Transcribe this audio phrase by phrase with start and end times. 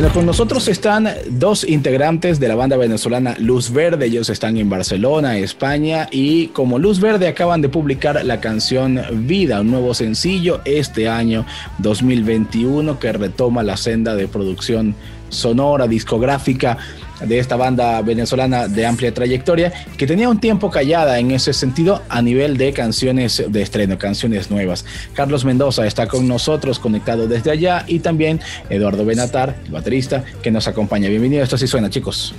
[0.00, 4.06] Bueno, con nosotros están dos integrantes de la banda venezolana Luz Verde.
[4.06, 9.60] Ellos están en Barcelona, España, y como Luz Verde acaban de publicar la canción Vida,
[9.60, 11.44] un nuevo sencillo este año
[11.80, 14.94] 2021 que retoma la senda de producción
[15.28, 16.78] sonora, discográfica
[17.20, 22.02] de esta banda venezolana de amplia trayectoria, que tenía un tiempo callada en ese sentido
[22.08, 24.84] a nivel de canciones de estreno, canciones nuevas.
[25.14, 30.50] Carlos Mendoza está con nosotros, conectado desde allá, y también Eduardo Benatar, el baterista, que
[30.50, 31.08] nos acompaña.
[31.08, 32.34] Bienvenido, esto sí suena, chicos.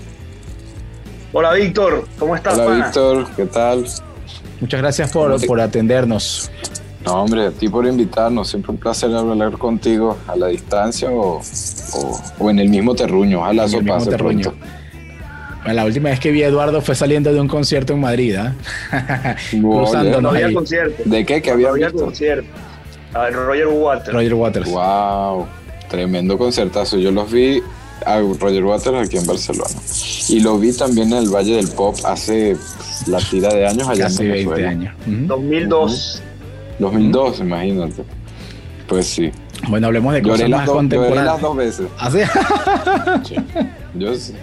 [1.33, 2.57] Hola Víctor, ¿cómo estás?
[2.57, 3.85] Hola Víctor, ¿qué tal?
[4.59, 6.51] Muchas gracias por, por atendernos.
[7.05, 8.49] No, hombre, a ti por invitarnos.
[8.49, 11.41] Siempre un placer hablar contigo a la distancia o,
[12.39, 13.39] o, en el mismo terruño.
[13.39, 14.53] Ojalá eso pase pronto.
[15.65, 18.35] La última vez que vi a Eduardo fue saliendo de un concierto en Madrid.
[18.39, 19.35] ¿eh?
[19.51, 21.03] Cruzándonos había concierto.
[21.05, 21.41] ¿De qué?
[21.41, 22.49] Que había, había concierto.
[23.13, 24.13] A Roger Waters.
[24.13, 24.71] Roger Waters.
[24.71, 25.45] Wow.
[25.89, 26.97] Tremendo concertazo.
[26.97, 27.61] Yo los vi
[28.05, 29.69] a Roger Waters aquí en Barcelona.
[30.29, 32.55] Y lo vi también en el Valle del Pop hace
[33.07, 34.95] la tira de años allá Casi en 20 años.
[35.05, 36.23] 2002.
[36.81, 38.03] 2002, imagínate.
[38.87, 39.31] Pues sí.
[39.69, 41.25] Bueno, hablemos de cosas más contemporáneas.
[41.25, 41.87] las dos veces.
[41.97, 42.11] ¿Ah,
[43.23, 43.35] sí?
[43.95, 44.33] Yo sí.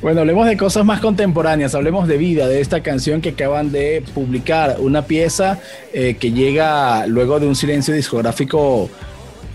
[0.00, 4.02] Bueno, hablemos de cosas más contemporáneas, hablemos de vida, de esta canción que acaban de
[4.14, 5.58] publicar, una pieza
[5.92, 8.90] eh, que llega luego de un silencio discográfico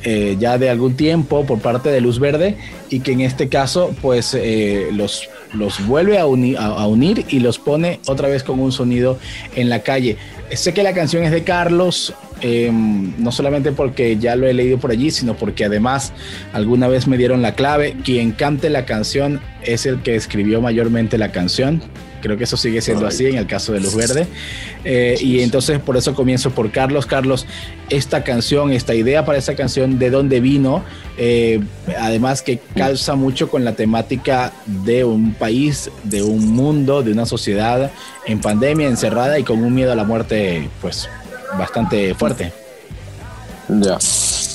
[0.03, 2.55] eh, ya de algún tiempo por parte de Luz Verde
[2.89, 7.59] y que en este caso pues eh, los, los vuelve a, a, unir y los
[7.59, 9.19] pone otra vez con un sonido
[9.55, 10.17] en la calle.
[10.53, 14.79] Sé que la canción es de Carlos, em, no solamente porque ya lo he leído
[14.79, 16.11] por allí, sino porque además
[16.53, 17.95] alguna vez me dieron la clave.
[18.03, 21.81] Quien cante la canción es el que escribió mayormente la canción.
[22.21, 24.27] Creo que eso sigue siendo así en el caso de Luz Verde.
[24.83, 27.05] Eh, y entonces por eso comienzo por Carlos.
[27.05, 27.45] Carlos,
[27.89, 30.83] esta canción, esta idea para esta canción, ¿de dónde vino?
[31.17, 31.61] Eh,
[31.99, 37.25] además que calza mucho con la temática de un país, de un mundo, de una
[37.25, 37.91] sociedad
[38.25, 41.09] en pandemia, encerrada y con un miedo a la muerte pues
[41.57, 42.51] bastante fuerte.
[43.69, 43.97] Ya.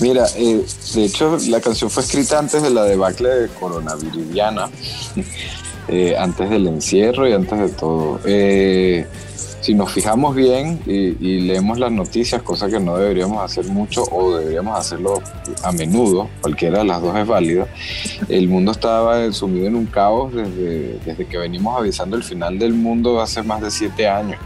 [0.01, 0.65] Mira, eh,
[0.95, 4.27] de hecho la canción fue escrita antes de la debacle de coronavirus
[5.89, 8.21] eh, antes del encierro y antes de todo.
[8.25, 9.06] Eh,
[9.61, 14.37] si nos fijamos bien y, leemos las noticias, cosa que no deberíamos hacer mucho o
[14.37, 15.23] deberíamos hacerlo
[15.62, 17.67] a menudo, cualquiera de las dos es válida,
[18.28, 22.75] el mundo estaba sumido en un caos desde, desde que venimos avisando el final del
[22.75, 24.39] mundo hace más de siete años,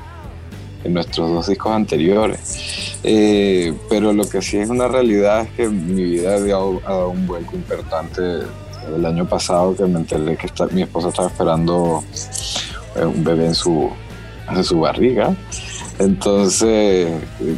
[0.84, 2.96] en nuestros dos discos anteriores.
[3.02, 7.26] Eh, pero lo que sí es una realidad es que mi vida ha dado un
[7.26, 8.22] vuelco importante
[8.94, 12.02] el año pasado que me enteré que mi esposa estaba esperando
[12.96, 13.90] eh, un bebé en su,
[14.50, 15.34] en su barriga.
[15.98, 17.10] Entonces,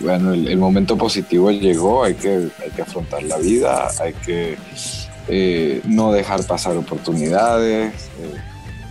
[0.03, 4.57] bueno, el, momento positivo llegó, hay que, hay que afrontar la vida, hay que
[5.29, 7.93] eh, no dejar pasar oportunidades.
[7.93, 8.41] Eh,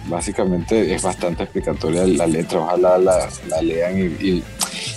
[0.08, 3.28] básicamente es bastante explicatoria la letra, ojalá la,
[3.62, 4.44] lean y,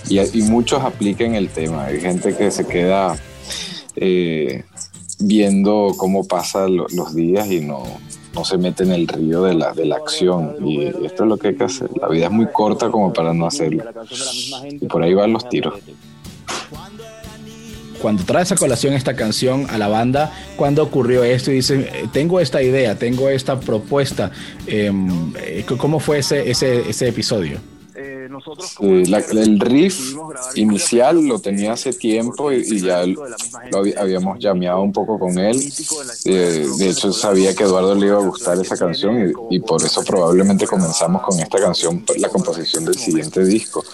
[0.08, 1.86] y, muchos apliquen el tema.
[1.86, 3.16] Hay gente que se queda
[5.22, 7.82] viendo cómo pasan los días y no,
[8.34, 10.56] no se mete en el río de la, de la acción.
[10.66, 11.90] Y esto es lo que hay que hacer.
[12.00, 13.84] La vida es muy corta como para no hacerlo.
[14.80, 15.74] Y por ahí van los tiros.
[18.00, 21.52] Cuando traes a colación esta canción a la banda, ¿cuándo ocurrió esto?
[21.52, 24.32] Y dice, eh, tengo esta idea, tengo esta propuesta.
[24.66, 27.60] Em, eh, ¿Cómo fue ese, ese, ese episodio?
[28.80, 30.14] El riff
[30.54, 35.60] inicial lo tenía hace tiempo y, ya lo habíamos llameado un poco con él.
[36.24, 39.82] Eh, de hecho, sabía que a Eduardo le iba a gustar esa canción y, por
[39.82, 43.84] eso probablemente comenzamos con esta canción, la composición del siguiente disco,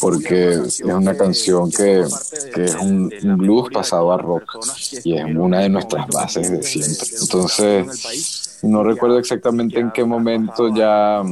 [0.00, 4.58] porque es una canción que, es un, un blues pasado a rock
[5.04, 7.08] y es una de nuestras bases de siempre.
[7.20, 11.22] Entonces, no recuerdo exactamente en qué momento ya,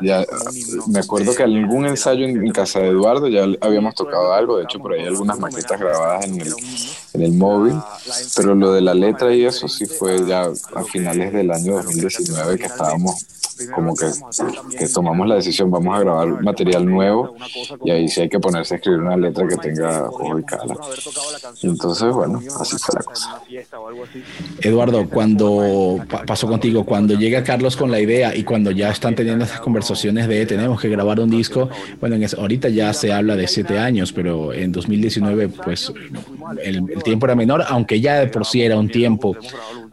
[0.00, 0.24] ya
[0.88, 4.78] me acuerdo que algún ensayo en, casa de Eduardo ya habíamos tocado algo, de hecho
[4.78, 6.54] por ahí algunas maquetas grabadas en el,
[7.14, 7.74] en el móvil,
[8.36, 10.42] pero lo de la letra y eso sí fue ya
[10.74, 13.26] a finales del año 2019 que estábamos
[13.74, 14.06] como que,
[14.78, 17.34] que, tomamos la decisión, vamos a grabar material nuevo
[17.84, 20.76] y ahí sí hay que ponerse a escribir una letra que tenga ojo y cala.
[21.62, 23.40] entonces, bueno, así fue la cosa.
[24.60, 29.44] Eduardo, cuando pasó contigo, cuando llega Carlos con la idea y cuando ya están teniendo
[29.44, 31.68] esas conversaciones de tenemos que grabar un disco,
[32.00, 35.92] bueno, en ahorita ya se habla de siete años, pero en 2019 pues
[36.62, 39.36] el, el tiempo era menor, aunque ya de por sí era un tiempo.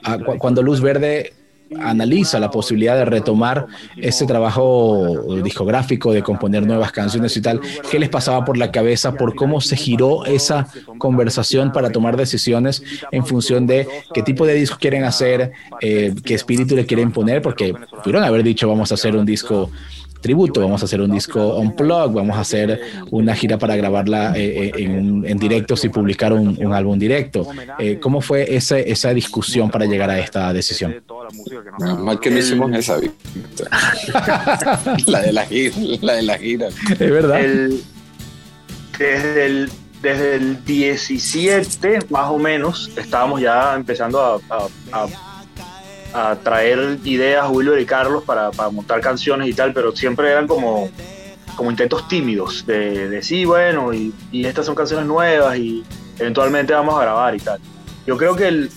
[0.03, 1.33] Ah, cuando Luz Verde
[1.79, 3.67] analiza la posibilidad de retomar
[3.97, 9.13] ese trabajo discográfico, de componer nuevas canciones y tal, ¿qué les pasaba por la cabeza
[9.13, 10.67] por cómo se giró esa
[10.97, 15.51] conversación para tomar decisiones en función de qué tipo de disco quieren hacer,
[15.81, 17.41] eh, qué espíritu le quieren poner?
[17.41, 17.73] Porque
[18.03, 19.69] pudieron haber dicho vamos a hacer un disco
[20.21, 24.33] tributo, vamos a hacer un disco on plug, vamos a hacer una gira para grabarla
[24.35, 27.47] eh, eh, en, directo y publicar un, álbum directo.
[28.01, 30.95] ¿Cómo fue esa discusión para llegar a esta decisión?
[31.99, 32.97] Mal que no hicimos esa,
[35.07, 36.67] la de la gira, la de la gira.
[36.67, 37.39] Es verdad.
[38.97, 39.71] desde el
[40.01, 44.67] desde el 17 más o menos estábamos ya empezando a
[46.13, 50.89] a traer ideas Wilber y Carlos para, montar canciones y tal, pero siempre eran como,
[51.55, 55.83] como intentos tímidos de, de sí, bueno, y, estas son canciones nuevas y
[56.17, 57.59] eventualmente vamos a grabar y tal.
[58.07, 58.71] Yo creo que el,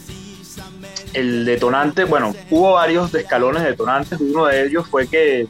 [1.12, 5.46] el detonante, bueno, hubo varios escalones detonantes, uno de ellos fue que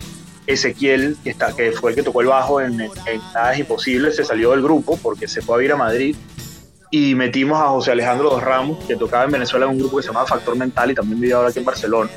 [0.46, 2.90] Ezequiel, que, está, que fue el que tocó el bajo en, en,
[3.34, 6.16] Nada es Imposible, se salió del grupo porque se fue a ir a Madrid
[6.90, 10.02] y metimos a José Alejandro Dos Ramos, que tocaba en Venezuela en un grupo que
[10.02, 12.10] se llama Factor Mental y también vivía ahora aquí en Barcelona.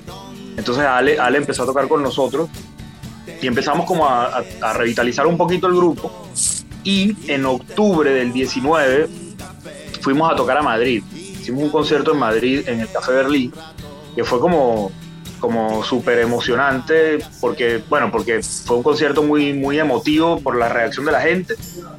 [0.58, 2.50] Entonces Ale, Ale empezó a tocar con nosotros
[3.42, 4.44] y empezamos como a,
[4.74, 6.12] revitalizar un poquito el grupo.
[6.84, 9.08] Y en octubre del 19
[10.02, 11.04] fuimos a tocar a Madrid.
[11.46, 13.54] Hicimos un concierto en Madrid, en el Café Berlín,
[14.16, 14.92] que fue como
[15.40, 21.06] como súper emocionante porque, bueno, porque fue un concierto muy, muy emotivo por la reacción
[21.06, 21.54] de la gente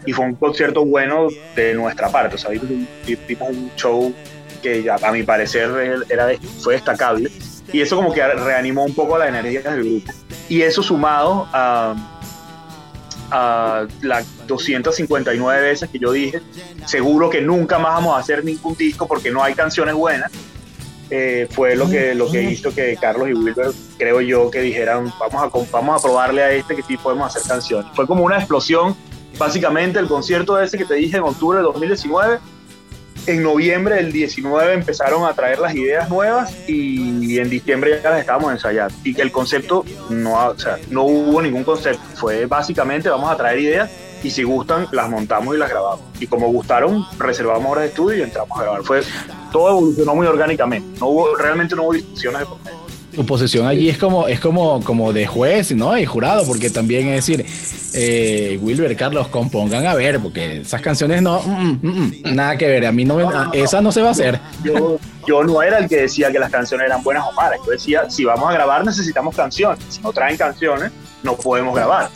[0.05, 2.35] y fue un concierto bueno de nuestra parte.
[2.35, 4.13] O sea, vimos un show
[4.65, 6.29] que a, mi parecer era,
[6.59, 7.31] fue destacable
[7.73, 10.13] y eso como que reanimó un poco la energía del grupo.
[10.49, 11.95] Y eso sumado a,
[13.31, 16.41] a las 259 veces que yo dije,
[16.87, 20.31] seguro que nunca más vamos a hacer ningún disco porque no hay canciones buenas
[21.09, 25.13] eh, fue lo que, lo que hizo que Carlos y Wilber, creo yo, que dijeran,
[25.21, 27.91] vamos a, vamos a probarle a este que sí podemos hacer canciones.
[27.95, 28.97] Fue como una explosión,
[29.39, 32.39] básicamente el concierto ese que te dije en octubre de 2019,
[33.27, 38.21] en noviembre del 19 empezaron a traer las ideas nuevas y en diciembre ya las
[38.21, 38.95] estábamos ensayando.
[39.05, 43.37] Y que el concepto, no, o sea, no hubo ningún concepto, fue básicamente vamos a
[43.37, 43.91] traer ideas
[44.23, 46.05] y si gustan las montamos y las grabamos.
[46.19, 48.83] Y como gustaron, reservamos horas de estudio y entramos a grabar.
[48.83, 49.03] Fue
[49.53, 50.99] todo evolucionó muy orgánicamente.
[51.01, 52.47] No hubo, realmente no hubo discusiones de
[53.17, 55.97] Tu posición allí es como, es como, como de juez, ¿no?
[55.97, 57.47] Y jurado, porque también es decir,
[57.95, 62.69] eh, Wilber, Carlos, compongan a ver, porque esas canciones no, mm, mm, mm, nada que
[62.69, 62.85] ver.
[62.85, 64.39] A mí no, esa no se va a hacer.
[64.63, 67.59] Yo, yo no era el que decía que las canciones eran buenas o malas.
[67.65, 69.83] Yo decía, si vamos a grabar necesitamos canciones.
[69.89, 70.93] Si no traen canciones,
[71.23, 72.11] no podemos grabar.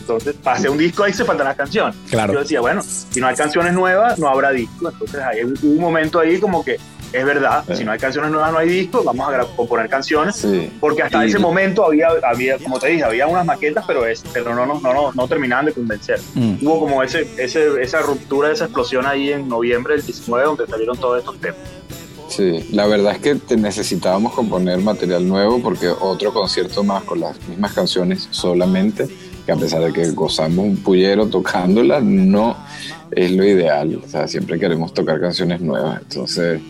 [0.00, 1.94] Entonces, para hacer un disco ahí se faltan las canciones.
[2.08, 2.32] Claro.
[2.32, 4.88] Yo decía, bueno, si no hay canciones nuevas, no habrá disco.
[4.88, 6.78] Entonces, hay un momento ahí como que
[7.18, 10.46] es verdad, si no hay canciones nuevas, no hay disco, vamos a componer canciones.
[10.80, 14.54] Porque hasta ese momento había, había, como te dije, había unas maquetas, pero, es, pero
[14.54, 16.20] no, no, no, no, terminaban de convencer.
[16.34, 16.56] Mm.
[16.62, 20.96] Hubo como ese, ese, esa ruptura, esa explosión ahí en noviembre del 19, donde salieron
[20.98, 21.60] todos estos temas.
[22.28, 27.40] Sí, la verdad es que necesitábamos componer material nuevo porque otro concierto más con las
[27.48, 29.08] mismas canciones solamente
[29.46, 32.56] que a pesar de que gozamos un pullero tocándola, no
[33.12, 34.02] es lo ideal.
[34.04, 36.02] O sea, siempre queremos tocar canciones nuevas.
[36.02, 36.60] Entonces,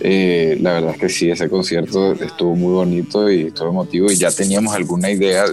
[0.00, 4.16] eh, la verdad es que sí, ese concierto estuvo muy bonito y estuvo emotivo y
[4.16, 5.44] ya teníamos alguna idea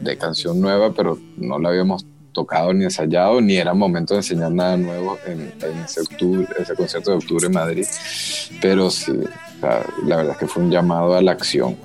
[0.00, 4.52] de, canción nueva, pero no la habíamos tocado ni ensayado, ni era momento de enseñar
[4.52, 5.52] nada nuevo en,
[5.84, 7.86] ese, octubre, ese concierto de octubre en Madrid.
[8.60, 9.12] Pero sí,
[10.04, 11.76] la verdad es que fue un llamado a la acción.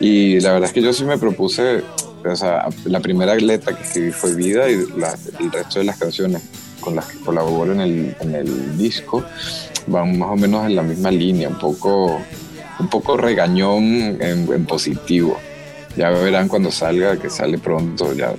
[0.00, 1.82] Y la verdad es que yo sí me propuse
[2.24, 6.42] o sea, la primera letra que escribí fue Vida y el resto de las canciones
[6.80, 9.24] con las que colaboro en el, en el disco
[9.86, 12.20] van más o menos en la misma línea, un poco,
[12.78, 15.38] un poco regañón en, positivo.
[15.96, 18.34] Ya verán cuando salga, que sale pronto, ya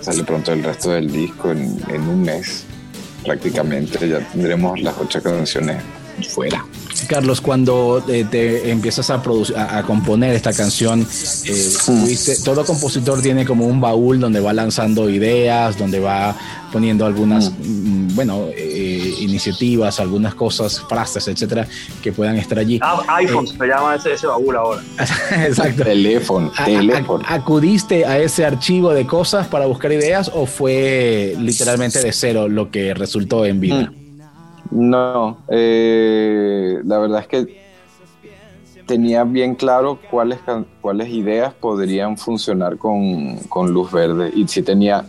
[0.00, 2.64] sale pronto el resto del disco en, en un mes
[3.24, 5.76] prácticamente, ya tendremos las ocho canciones
[6.28, 6.64] fuera.
[7.08, 11.06] Carlos, cuando eh, te empiezas a, producir, a, componer esta canción,
[11.46, 16.36] eh, todo compositor tiene como un baúl donde va lanzando ideas, donde va
[16.72, 18.06] poniendo algunas, mm.
[18.12, 21.66] Mm, bueno, eh, iniciativas, algunas cosas, frases, etcétera,
[22.02, 22.78] que puedan estar allí.
[22.82, 24.82] Ah, iPhone se llama ese, baúl ahora.
[25.46, 25.84] Exacto.
[25.84, 27.24] Teléfono, teléfono.
[27.28, 32.70] ¿Acudiste a ese archivo de cosas para buscar ideas o fue literalmente de cero lo
[32.70, 33.90] que resultó en vida?
[33.90, 34.01] Mm.
[34.72, 37.62] No, eh, la verdad es que
[38.86, 40.38] tenía bien claro cuáles,
[40.80, 44.32] cuáles ideas podrían funcionar con, Luz Verde.
[44.34, 45.04] Y sí tenía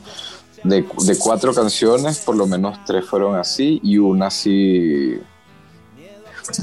[0.66, 0.86] de,
[1.18, 5.18] cuatro canciones, por lo menos tres fueron así y una sí.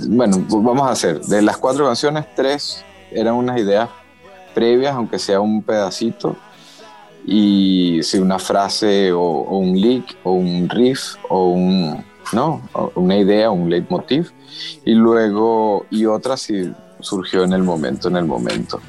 [0.09, 1.23] Bueno, vamos a hacer.
[1.23, 3.88] De las cuatro canciones, tres eran unas ideas
[4.54, 6.37] previas, aunque sea un pedacito,
[7.26, 12.62] y si una frase o, un lick o un riff o un, no,
[12.95, 14.31] una idea, un leitmotiv,
[14.85, 18.81] y luego, y otra si surgió en el momento, en el momento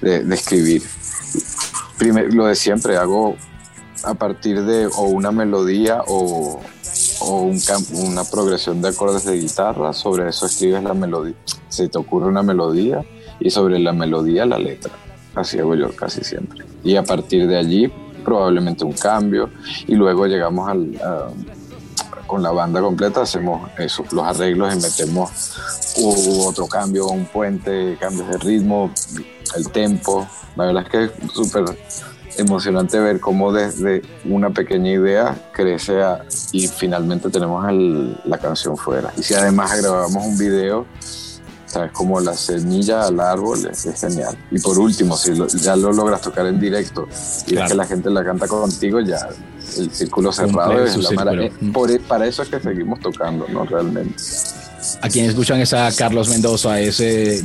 [0.00, 0.82] de, escribir.
[1.98, 3.36] Primero, lo de siempre, hago
[4.04, 6.60] a partir de o una melodía o,
[7.20, 7.60] o un,
[7.92, 11.34] una progresión de acordes de guitarra, sobre eso escribes la melodía,
[11.68, 13.04] se te ocurre una melodía
[13.40, 14.92] y sobre la melodía la letra.
[15.34, 16.64] Así hago yo casi siempre.
[16.84, 17.92] Y a partir de allí
[18.24, 19.50] probablemente un cambio
[19.86, 20.98] y luego llegamos al,
[22.26, 25.30] con la banda completa, hacemos eso, los arreglos y metemos
[26.44, 28.90] otro cambio, un puente, cambios de ritmo,
[29.56, 30.26] el tempo.
[30.56, 31.64] La verdad es que es súper
[32.36, 36.00] emocionante ver cómo desde una pequeña idea crece
[36.52, 37.64] y finalmente tenemos
[38.24, 39.12] la canción fuera.
[39.16, 40.86] Y si además grabamos un video,
[41.66, 44.36] sabes, como la semilla al árbol, es, genial.
[44.50, 47.06] Y por último, si ya lo logras tocar en directo
[47.46, 49.28] y es que la gente la canta contigo, ya
[49.78, 53.64] el círculo cerrado es la eh, Por, para eso es que seguimos tocando, ¿no?
[53.64, 54.14] Realmente.
[55.00, 57.42] A quienes escuchan es a Carlos Mendoza, ese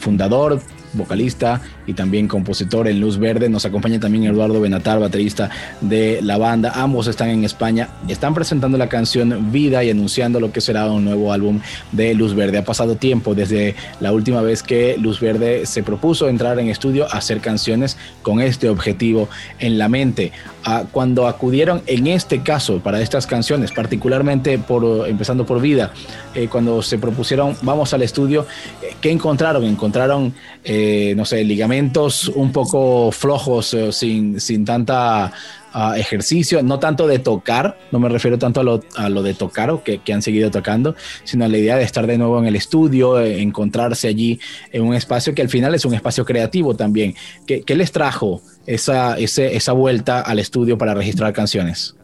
[0.00, 0.60] fundador,
[0.92, 3.48] vocalista y también compositor en Luz Verde.
[3.48, 6.72] Nos acompaña también Eduardo Benatar, baterista de la banda.
[6.74, 7.88] Ambos están en España.
[8.08, 11.60] Están presentando la canción Vida y anunciando lo que será un nuevo álbum
[11.92, 12.58] de Luz Verde.
[12.58, 17.06] Ha pasado tiempo desde la última vez que Luz Verde se propuso entrar en estudio
[17.06, 19.28] a hacer canciones con este objetivo
[19.58, 20.32] en la mente.
[20.64, 25.92] Ah, cuando acudieron en este caso para estas canciones, particularmente por empezando por Vida,
[26.34, 28.46] eh, cuando se propusieron vamos al estudio,
[28.82, 29.64] eh, ¿qué encontraron?
[29.64, 30.79] Encontraron eh,
[31.16, 35.32] no sé, ligamentos un poco flojos, eh, sin, sin tanta
[35.72, 39.34] ah, ejercicio, no tanto de tocar, no me refiero tanto a lo, a lo de
[39.34, 40.94] tocar o que, que, han seguido tocando,
[41.24, 44.40] sino a la idea de estar de nuevo en el estudio, eh, encontrarse allí
[44.72, 47.14] en un espacio que al final es un espacio creativo también.
[47.46, 51.96] ¿Qué, qué les trajo esa, esa vuelta al estudio para registrar canciones?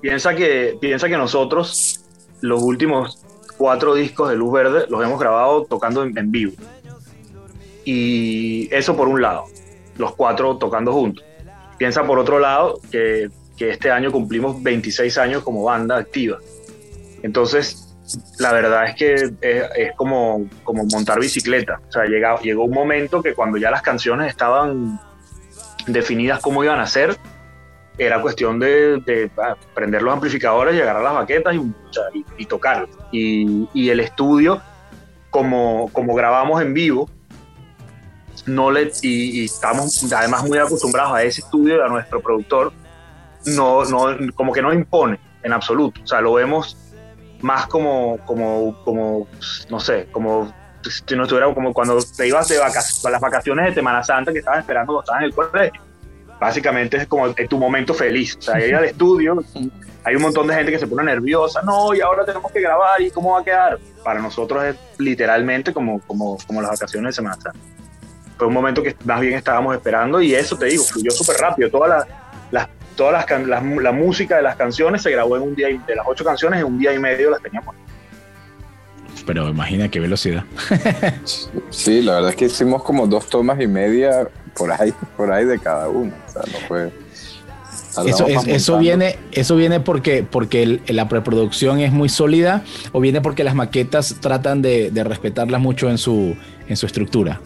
[0.00, 2.00] Piensa que, piensa que nosotros
[2.40, 3.18] los últimos
[3.58, 6.52] cuatro discos de Luz Verde los hemos grabado tocando en vivo.
[7.84, 9.46] Y eso por un lado,
[9.96, 11.24] los cuatro tocando juntos.
[11.78, 16.38] Piensa por otro lado que, que este año cumplimos 26 años como banda activa.
[17.22, 17.90] Entonces,
[18.38, 21.80] la verdad es que es, como, como montar bicicleta.
[21.88, 24.98] O sea, llega, llegó un momento que cuando ya las canciones estaban
[25.86, 27.16] definidas cómo iban a ser,
[27.98, 29.30] era cuestión de,
[29.74, 31.74] prender los amplificadores y agarrar las baquetas y,
[32.38, 32.88] y, tocar.
[33.12, 34.62] Y, y, el estudio,
[35.28, 37.10] como, como grabamos en vivo,
[38.54, 42.72] no le, y, estamos además muy acostumbrados a ese estudio y a nuestro productor,
[43.46, 46.00] no, no, como que no impone en absoluto.
[46.02, 46.76] O sea, lo vemos
[47.40, 49.26] más como, como, como
[49.70, 50.52] no sé, como
[50.82, 54.38] si no estuviera como cuando te ibas de vacaciones, las vacaciones de Semana Santa que
[54.38, 55.82] estabas esperando cuando estabas en el colegio.
[56.38, 58.36] Básicamente es como tu momento feliz.
[58.36, 59.44] O sea, ir al estudio,
[60.04, 63.00] hay un montón de gente que se pone nerviosa, no, y ahora tenemos que grabar,
[63.02, 63.78] ¿y cómo va a quedar?
[64.02, 67.58] Para nosotros es literalmente como, como, como las vacaciones de Semana Santa
[68.40, 71.68] fue un momento que más bien estábamos esperando y eso te digo, fluyó súper rápido.
[71.68, 72.06] Toda la,
[72.50, 75.94] las, todas las, la música de las canciones se grabó en un día, y, de
[75.94, 77.74] las ocho canciones en un día y medio las teníamos.
[79.26, 80.44] Pero imagina qué velocidad.
[81.68, 85.44] sí, la verdad es que hicimos como dos tomas y media por ahí, por ahí
[85.44, 86.14] de cada uno.
[86.26, 86.90] O sea, no fue...
[88.06, 93.44] Eso, eso, viene, eso viene porque, porque la preproducción es muy sólida o viene porque
[93.44, 96.36] las maquetas tratan de, de respetarlas mucho en su,
[96.68, 97.40] en su estructura.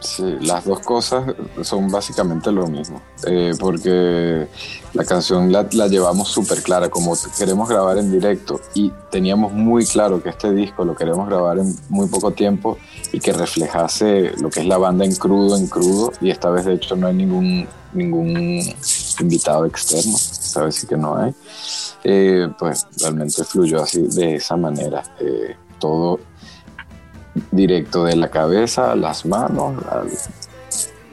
[0.00, 4.46] Sí, las dos cosas son básicamente lo mismo, eh, porque
[4.92, 10.22] la canción la, llevamos súper clara, como queremos grabar en directo y teníamos muy claro
[10.22, 12.76] que este disco lo queremos grabar en muy poco tiempo
[13.10, 16.66] y que reflejase lo que es la banda en crudo, en crudo, y esta vez
[16.66, 18.60] de hecho no hay ningún, ningún
[19.18, 20.16] invitado externo,
[20.66, 21.34] vez sí que no hay,
[22.04, 26.20] eh, pues realmente fluyó así de esa manera, eh, todo
[27.50, 29.74] directo de la cabeza a las manos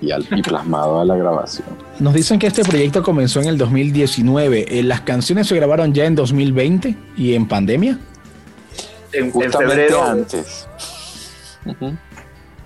[0.02, 1.68] y, al, plasmado a la grabación.
[2.00, 4.80] Nos dicen que este proyecto comenzó en el 2019.
[4.80, 7.98] Eh, ¿Las canciones se grabaron ya en 2020 y en pandemia?
[9.14, 10.68] En, febrero antes.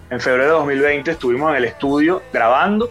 [0.09, 2.89] En febrero de 2020 estuvimos en el estudio grabando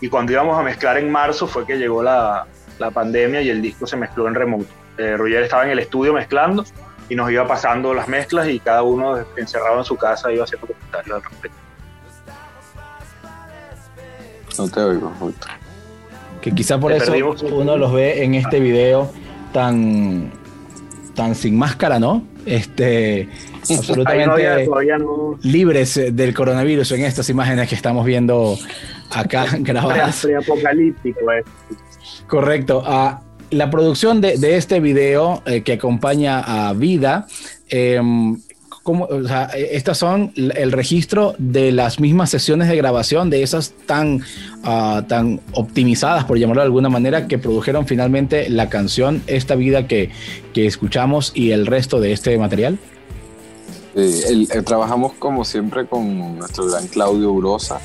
[0.00, 2.46] y cuando íbamos a mezclar en marzo fue que llegó la,
[2.92, 4.68] pandemia y el disco se mezcló en remoto.
[4.98, 6.64] Eh, Roger estaba en el estudio mezclando
[7.08, 10.66] y nos iba pasando las mezclas y cada uno encerrado en su casa iba haciendo
[10.66, 11.58] comentarios al respecto.
[14.58, 15.46] No te oigo, justo.
[16.40, 17.12] Que quizá por eso
[17.52, 19.10] uno los ve en este video
[19.52, 20.32] tan,
[21.14, 22.22] tan sin máscara, ¿no?
[22.48, 23.28] este,
[23.76, 24.68] absolutamente
[25.42, 28.56] libres del coronavirus en estas imágenes que estamos viendo
[29.10, 30.26] acá grabadas.
[30.42, 31.44] apocalíptico, eh.
[32.26, 32.82] Correcto.
[32.84, 37.26] Ah, la producción de, este video eh, que acompaña a Vida,
[37.68, 38.36] em,
[39.54, 44.22] estas son el registro de las mismas sesiones de grabación, de esas tan,
[44.64, 49.86] ah, tan optimizadas, por llamarlo de alguna manera, que produjeron finalmente la canción Esta Vida
[49.86, 50.10] que,
[50.54, 52.78] escuchamos y el resto de este material.
[54.64, 57.80] Trabajamos como siempre con nuestro gran Claudio Urosa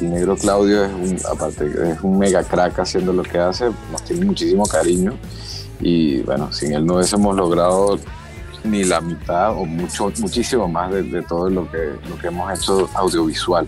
[0.00, 4.02] el negro Claudio es un, aparte, es un mega crack haciendo lo que hace, nos
[4.04, 5.12] tiene muchísimo cariño.
[5.80, 7.98] Y bueno, sin él no hubiésemos logrado
[8.66, 12.88] ni la mitad o mucho, muchísimo más de, todo lo que, lo que hemos hecho
[12.94, 13.66] audiovisual.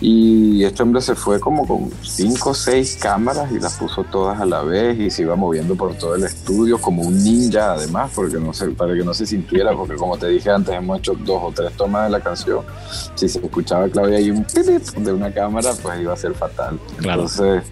[0.00, 4.40] Y este hombre se fue como con cinco o seis cámaras y las puso todas
[4.40, 8.10] a la vez y se iba moviendo por todo el estudio como un ninja además,
[8.14, 11.14] porque no se, para que no se sintiera, porque como te dije antes, hemos hecho
[11.14, 12.64] dos o tres tomas de la canción.
[13.14, 16.78] Si se escuchaba Claudia y un de una cámara, pues iba a ser fatal.
[16.98, 17.64] Entonces,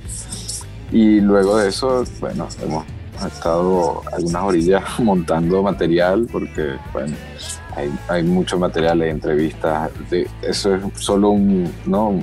[0.91, 2.85] y luego de eso, bueno, hemos
[3.21, 7.17] ha estado algunas orillas montando material porque, bueno,
[7.77, 9.91] hay, hay mucho material de entrevistas.
[10.11, 12.23] De, eso es solo un, ¿no?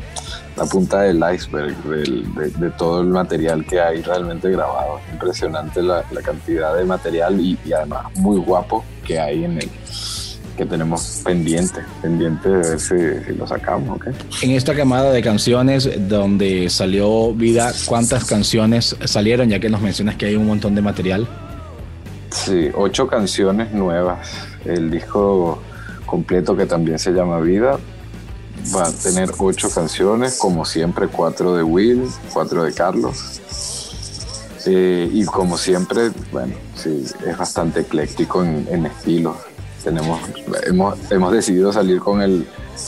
[0.55, 4.99] la punta del iceberg de, todo el material que hay realmente grabado.
[5.11, 9.69] Impresionante la, cantidad de material y, y además muy guapo que hay en el,
[10.55, 13.99] que tenemos pendiente, pendiente de ver si, lo sacamos.
[14.41, 19.49] En esta camada de canciones donde salió Vida, ¿cuántas canciones salieron?
[19.49, 21.27] Ya que nos mencionas que hay un montón de material.
[22.31, 24.29] Sí, ocho canciones nuevas.
[24.65, 25.61] El disco
[26.05, 27.77] completo que también se llama Vida
[28.75, 33.41] va a tener ocho canciones, como siempre, cuatro de Will, cuatro de Carlos.
[34.65, 39.35] Eh, y como siempre, bueno, sí, es bastante ecléctico en, en estilos
[39.85, 40.19] tenemos,
[40.65, 42.45] hemos, hemos decidido salir con el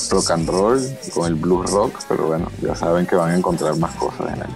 [0.09, 0.79] rock and roll,
[1.13, 4.41] con el blues rock, pero bueno, ya saben que van a encontrar más cosas en
[4.41, 4.49] él.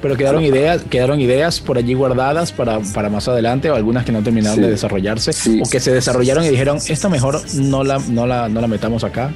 [0.00, 4.12] Pero quedaron ideas, quedaron ideas por allí guardadas para, para más adelante, o algunas que
[4.12, 5.30] no terminaron de desarrollarse,
[5.62, 9.04] o que se desarrollaron y dijeron, esta mejor no la, no la, no la metamos
[9.04, 9.30] acá.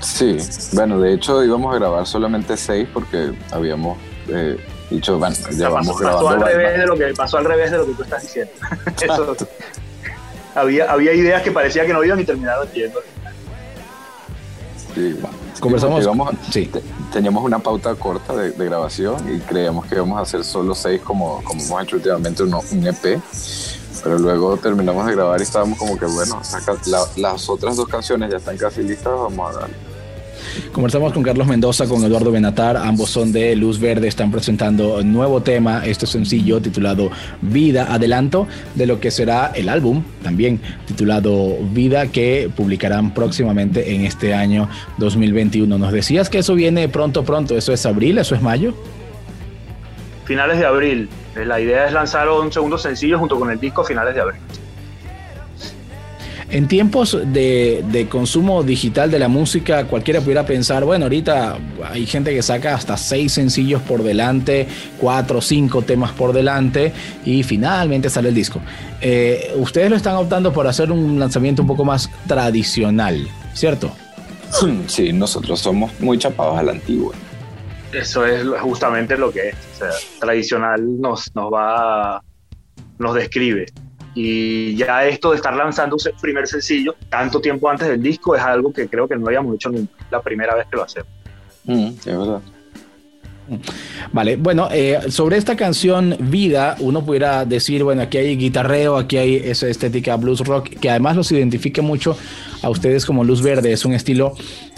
[0.00, 0.36] Sí,
[0.72, 4.56] bueno, de hecho íbamos a grabar solamente seis porque habíamos eh,
[4.88, 6.24] dicho, bueno, ya vamos grabando.
[6.24, 8.52] Pasó al, revés de lo que, pasó al revés de lo que tú estás diciendo.
[9.02, 9.36] Eso,
[10.54, 13.00] había, había ideas que parecía que no iban y terminaron yendo.
[14.94, 15.16] Sí,
[15.60, 16.04] Conversamos.
[16.50, 16.70] sí.
[17.12, 21.42] teníamos una pauta corta de, grabación y creíamos que íbamos a hacer solo seis como,
[21.44, 23.20] como hemos hecho últimamente un EP.
[24.02, 26.42] Pero luego terminamos de grabar y estábamos como que, bueno,
[27.16, 29.91] las otras dos canciones ya están casi listas, vamos a darle.
[30.72, 35.12] Conversamos con Carlos Mendoza, con Eduardo Benatar, ambos son de Luz Verde, están presentando un
[35.12, 37.10] nuevo tema, este sencillo titulado
[37.40, 44.04] Vida, adelanto de lo que será el álbum también titulado Vida que publicarán próximamente en
[44.04, 45.78] este año 2021.
[45.78, 48.74] Nos decías que eso viene pronto, pronto, eso es abril, eso es mayo.
[50.24, 51.08] Finales de abril.
[51.34, 54.40] La idea es lanzar un segundo sencillo junto con el disco finales de abril.
[56.52, 61.56] En tiempos de, consumo digital de la música, cualquiera pudiera pensar, bueno, ahorita
[61.90, 66.92] hay gente que saca hasta seis sencillos por delante, cuatro o cinco temas por delante
[67.24, 68.60] y finalmente sale el disco.
[69.00, 73.90] Eh, ustedes lo están optando por hacer un lanzamiento un poco más tradicional, ¿cierto?
[74.88, 77.14] Sí, nosotros somos muy chapados a la antigua.
[77.94, 79.54] Eso es justamente lo que es.
[79.54, 82.22] O sea, tradicional nos, nos va,
[82.98, 83.64] nos describe.
[84.14, 88.42] Y ya esto de estar lanzando un primer sencillo tanto tiempo antes del disco es
[88.42, 91.08] algo que creo que no habíamos hecho nunca, la primera vez que lo hacemos.
[91.64, 92.40] Mm, es verdad.
[94.12, 99.16] Vale, bueno, eh, sobre esta canción Vida, uno pudiera decir, bueno, aquí hay guitarreo, aquí
[99.16, 102.16] hay esa estética blues rock, que además los identifique mucho
[102.62, 104.34] a ustedes como Luz Verde, es un estilo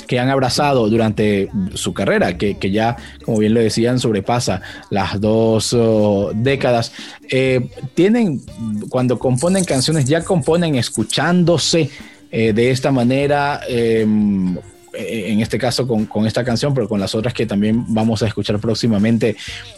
[0.07, 5.73] que han abrazado durante su carrera, que, ya, como bien lo decían, sobrepasa las dos
[5.73, 6.93] oh, décadas.
[7.31, 8.41] Eh, tienen,
[8.89, 11.91] cuando componen canciones, ya componen escuchándose
[12.31, 14.57] eh, de esta manera em,
[14.93, 18.27] eh, en este caso con, esta canción, pero con las otras que también vamos a
[18.27, 19.37] escuchar próximamente,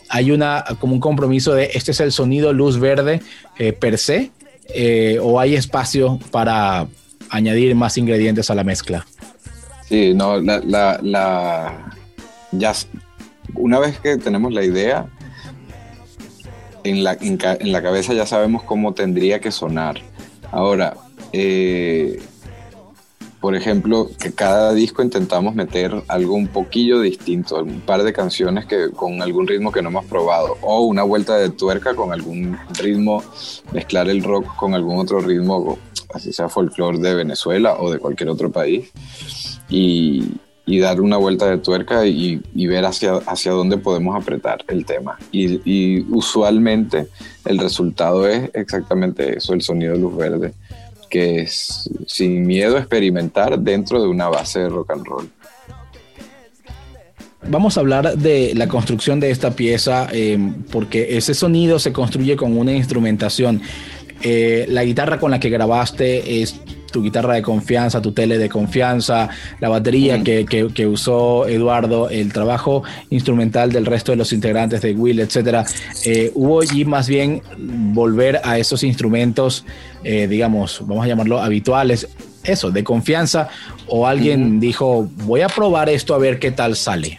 [0.09, 3.21] hay una como un compromiso de este es el sonido luz verde
[3.81, 4.31] per se,
[5.23, 6.87] o hay espacio para
[7.31, 9.07] añadir más ingredientes a la mezcla.
[9.89, 11.93] Sí, no, la, la,
[12.51, 12.73] ya
[13.55, 15.07] una vez que tenemos la idea,
[16.83, 20.01] en la, en, la cabeza ya sabemos cómo tendría que sonar.
[20.51, 20.97] Ahora,
[21.33, 22.21] eh,
[23.41, 28.67] por ejemplo, que cada disco intentamos meter algo un poquillo distinto, un par de canciones
[28.67, 32.59] que con algún ritmo que no hemos probado, o una vuelta de tuerca con algún
[32.79, 33.23] ritmo,
[33.73, 35.79] mezclar el rock con algún otro ritmo
[36.15, 38.91] así sea folclore de Venezuela o de cualquier otro país,
[39.69, 40.25] y,
[40.67, 45.19] y dar una vuelta de tuerca y, ver hacia, hacia dónde podemos apretar el tema.
[45.31, 47.07] Y, y, usualmente
[47.45, 50.53] el resultado es exactamente eso, el sonido de luz verde,
[51.09, 55.31] que es sin miedo a experimentar dentro de una base de rock and roll.
[57.49, 60.37] Vamos a hablar de la construcción de esta pieza, eh,
[60.73, 63.63] porque ese sonido se construye con una instrumentación.
[64.23, 66.57] Eh, la guitarra con la que grabaste es
[66.91, 69.29] tu guitarra de confianza, tu tele de confianza,
[69.61, 75.21] la batería que, usó Eduardo, el trabajo instrumental del resto de los integrantes de Will,
[75.21, 75.65] etcétera.
[76.05, 79.65] Eh, hubo allí más bien volver a esos instrumentos,
[80.03, 82.09] digamos, vamos a llamarlo habituales,
[82.45, 83.49] eso, de confianza,
[83.89, 87.19] o alguien dijo, voy a probar esto a ver qué tal sale.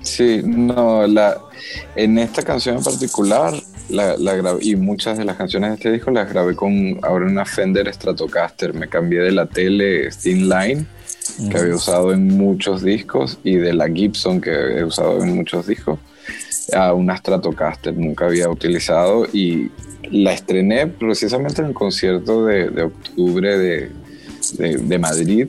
[0.00, 1.38] Sí, no, la,
[1.96, 3.54] en esta canción en particular,
[3.88, 7.44] la, grabé, y muchas de las canciones de este disco las grabé con ahora una
[7.44, 8.74] Fender Stratocaster.
[8.74, 10.86] Me cambié de la tele Thin Line,
[11.50, 15.66] que había usado en muchos discos, y de la Gibson, que he usado en muchos
[15.66, 15.98] discos,
[16.74, 17.94] a una Stratocaster.
[17.94, 19.70] Nunca había utilizado y
[20.10, 23.90] la estrené precisamente en el concierto de, octubre de,
[24.58, 25.48] de Madrid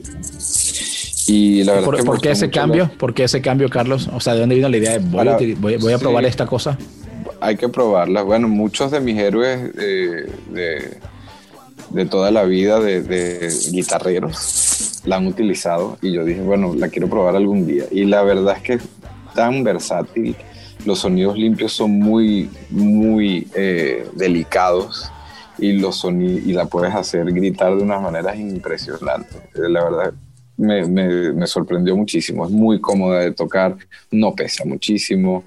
[1.26, 2.90] y la verdad ¿Por, qué ese cambio?
[2.98, 4.08] ¿Por qué ese cambio, Carlos?
[4.12, 6.78] O sea, ¿de dónde vino la idea de voy, a, probar esta cosa?
[7.40, 8.22] Hay que probarla.
[8.22, 10.98] Bueno, muchos de mis héroes de,
[11.90, 17.08] de, toda la vida de, guitarreros la han utilizado y yo dije, bueno, la quiero
[17.08, 17.84] probar algún día.
[17.90, 18.82] Y la verdad es que es
[19.34, 20.36] tan versátil.
[20.84, 25.10] Los sonidos limpios son muy, muy eh, delicados
[25.58, 29.40] y, los y la puedes hacer gritar de unas maneras impresionantes.
[29.54, 30.12] La verdad,
[30.56, 32.46] me, me, sorprendió muchísimo.
[32.46, 33.76] Es muy cómoda de tocar,
[34.10, 35.44] no pesa muchísimo.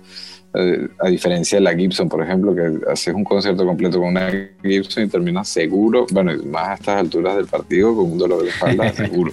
[0.54, 4.32] Eh, a diferencia de la Gibson, por ejemplo, que haces un concierto completo con una
[4.64, 8.50] Gibson y terminas seguro, bueno, más a estas alturas del partido, con un dolor de
[8.50, 9.32] espalda, seguro.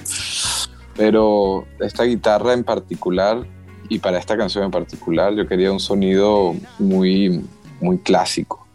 [0.97, 3.47] Pero esta guitarra en particular,
[3.89, 7.43] y para esta canción en particular, yo quería un sonido muy,
[7.81, 8.67] muy clásico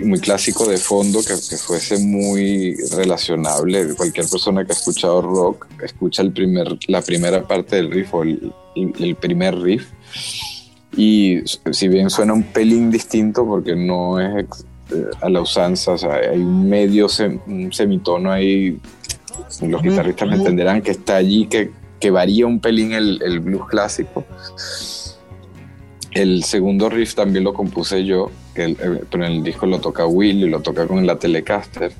[0.00, 3.94] muy, clásico de fondo que, fuese muy relacionable.
[3.94, 8.22] Cualquier persona que ha escuchado rock escucha el primer, la primera parte del riff o
[8.22, 9.90] el, primer riff.
[10.96, 14.44] Y si bien suena un pelín distinto porque no es
[14.92, 17.06] eh, a la usanza, o sea, hay un medio
[17.46, 18.78] un semitono ahí,
[19.62, 23.68] los guitarristas me entenderán que está allí, que, que varía un pelín el, el blues
[23.68, 24.24] clásico.
[26.10, 28.74] El segundo riff también lo compuse yo, que
[29.08, 31.92] pero en el disco lo toca Will y lo toca con la Telecaster.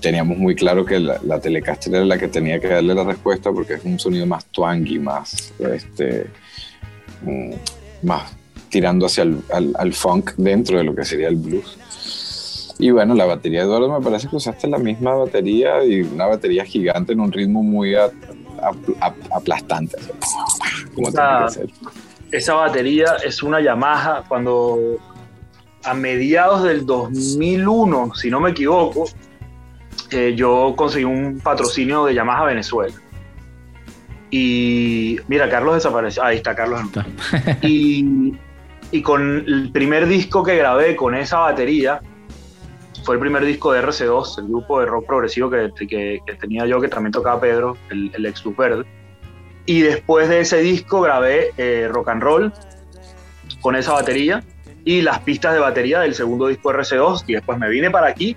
[0.00, 3.74] Teníamos muy claro que la, Telecaster era la que tenía que darle la respuesta porque
[3.74, 6.26] es un sonido más twangy, más, este,
[7.22, 7.54] mm,
[8.02, 8.36] más
[8.68, 9.42] tirando hacia el
[9.76, 12.76] al, funk dentro de lo que sería el blues.
[12.78, 16.26] Y bueno, la batería de Eduardo me parece que usaste la misma batería y una
[16.26, 17.94] batería gigante en un ritmo muy
[19.30, 19.98] aplastante.
[20.94, 21.70] Como tiene que ser
[22.32, 24.98] esa batería es una Yamaha cuando
[25.82, 29.06] a mediados del 2001, si no me equivoco,
[30.10, 32.94] eh, yo conseguí un patrocinio de Yamaha Venezuela.
[34.30, 36.22] Y mira, Carlos desapareció.
[36.22, 36.82] Ahí está Carlos.
[37.62, 38.34] y,
[38.92, 42.00] y con el primer disco que grabé con esa batería,
[43.04, 46.80] fue el primer disco de RC2, el grupo de rock progresivo que, que, tenía yo,
[46.80, 48.84] que también tocaba Pedro, el, el ex Verde.
[49.66, 52.52] Y después de ese disco grabé eh, rock and roll
[53.60, 54.42] con esa batería
[54.84, 58.36] y las pistas de batería del segundo disco RC2 y después me vine para aquí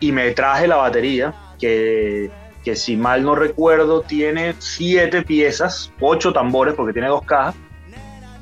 [0.00, 2.30] y me traje la batería que,
[2.64, 7.54] que si mal no recuerdo tiene siete piezas, ocho tambores porque tiene dos cajas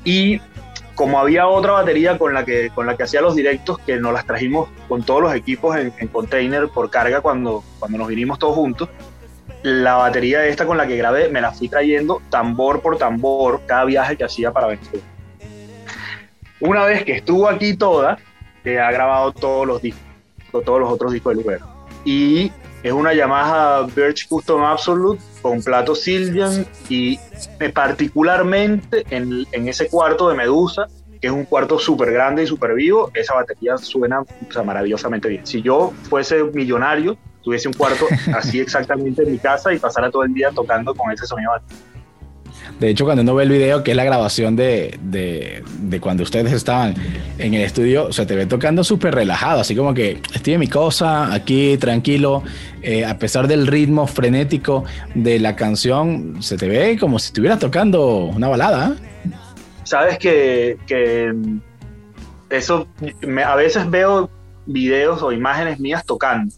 [0.03, 0.41] y
[0.95, 4.11] como había otra batería con la que, con la que hacía los directos que nos
[4.11, 8.37] las trajimos con todos los equipos en, en container por carga cuando, cuando nos vinimos
[8.37, 8.89] todos juntos,
[9.63, 13.85] la batería esta con la que grabé me la fui trayendo tambor por tambor cada
[13.85, 15.05] viaje que hacía para Venezuela.
[16.61, 18.17] Una vez que estuvo aquí toda,
[18.63, 19.81] te ha grabado todos los
[20.51, 21.59] todos los otros discos del lugar.
[22.03, 22.51] Y
[22.83, 27.19] es una Yamaha Birch Custom Absolute con plato Silvian y
[27.73, 30.87] particularmente en, en, ese cuarto de Medusa,
[31.19, 34.23] que es un cuarto súper grande y súper vivo, esa batería suena
[34.65, 35.45] maravillosamente bien.
[35.45, 40.23] Si yo fuese millonario, tuviese un cuarto así exactamente en mi casa y pasara todo
[40.23, 41.51] el día tocando con ese sonido.
[41.53, 41.59] De
[42.81, 45.63] hecho, cuando uno ve el video, que es la grabación de,
[45.99, 46.95] cuando ustedes estaban
[47.37, 50.67] en el estudio, se te ve tocando súper relajado, así como que estoy en mi
[50.67, 52.43] cosa, aquí tranquilo,
[52.81, 57.59] eh, a pesar del ritmo frenético de la canción, se te ve como si estuvieras
[57.59, 58.95] tocando una balada.
[58.95, 59.31] ¿eh?
[59.83, 60.77] Sabes que,
[62.49, 62.87] eso,
[63.45, 64.29] a veces veo
[64.65, 66.53] videos o imágenes mías tocando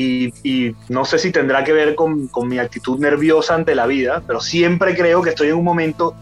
[0.00, 4.22] y, no sé si tendrá que ver con, con, mi actitud nerviosa ante la vida,
[4.26, 6.14] pero siempre creo que estoy en un momento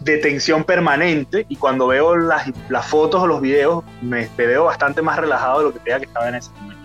[0.00, 5.02] de tensión permanente y cuando veo las, las fotos o los videos me, veo bastante
[5.02, 6.82] más relajado de lo que tenía que estaba en ese momento.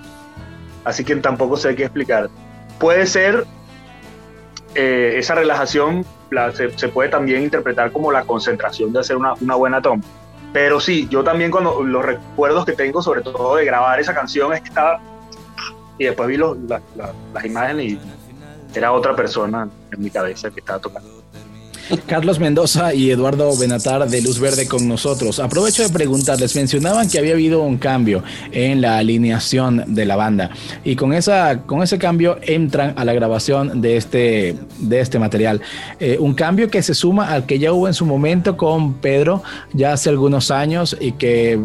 [0.86, 2.30] Así que tampoco sé qué explicar.
[2.80, 3.46] Puede ser
[4.76, 6.06] eh, esa relajación,
[6.54, 10.04] se, se, puede también interpretar como la concentración de hacer una, una buena toma.
[10.54, 14.54] Pero sí, yo también cuando los recuerdos que tengo, sobre todo de grabar esa canción,
[14.54, 15.00] es que estaba
[16.00, 18.00] y después vi las imágenes y
[18.74, 21.20] era otra persona en mi cabeza que estaba tocando.
[22.06, 25.40] Carlos Mendoza y Eduardo Benatar de Luz Verde con nosotros.
[25.40, 30.52] Aprovecho de preguntarles, mencionaban que había habido un cambio en la alineación de la banda
[30.84, 35.62] y con, esa, con ese cambio entran a la grabación de este, de este material.
[36.00, 39.42] Eh, un cambio que se suma al que ya hubo en su momento con Pedro
[39.74, 41.60] ya hace algunos años y que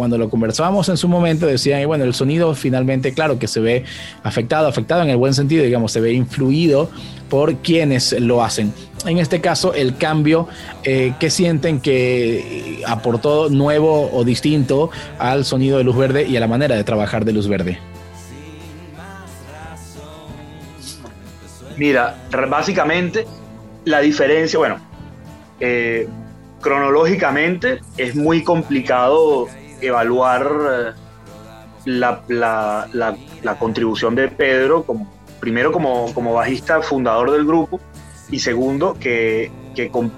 [0.00, 3.60] cuando lo conversábamos en su momento decían, y bueno, el sonido finalmente, claro que se
[3.60, 3.84] ve
[4.22, 6.88] afectado, afectado en el buen sentido, digamos, se ve influido
[7.28, 8.72] por quienes lo hacen.
[9.04, 10.48] En este caso, el cambio
[10.84, 16.40] eh, que sienten que aportó nuevo o distinto al sonido de luz verde y a
[16.40, 17.78] la manera de trabajar de luz verde.
[21.76, 22.16] Mira,
[22.48, 23.26] básicamente
[23.84, 24.78] la diferencia, bueno,
[25.60, 26.08] eh,
[26.62, 29.46] cronológicamente es muy complicado
[29.80, 30.92] evaluar eh,
[31.84, 37.80] la, la, contribución de Pedro, como, primero como, como bajista fundador del grupo,
[38.30, 40.12] y segundo, que, que con,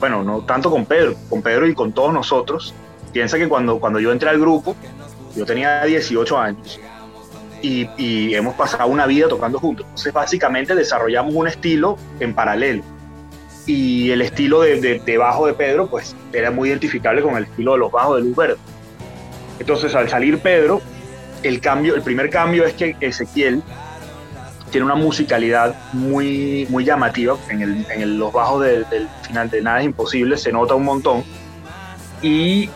[0.00, 2.74] bueno, no tanto con Pedro, con Pedro y con todos nosotros.
[3.12, 4.76] Piensa que cuando, cuando yo entré al grupo,
[5.34, 6.80] yo tenía 18 años
[7.62, 9.86] y, y, hemos pasado una vida tocando juntos.
[9.86, 12.82] Entonces, básicamente desarrollamos un estilo en paralelo.
[13.66, 17.44] Y el estilo de, de, de bajo de Pedro, pues era muy identificable con el
[17.44, 18.56] estilo de los bajos de Luz Verde.
[19.58, 20.80] Entonces, al salir Pedro,
[21.42, 23.62] el, cambio, el primer cambio es que Ezequiel
[24.70, 27.36] tiene una musicalidad muy, muy llamativa.
[27.48, 31.24] En, los bajos del final de Nada es Imposible se nota un montón.
[32.22, 32.68] Y